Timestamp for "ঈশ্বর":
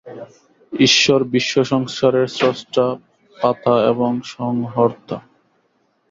0.73-1.19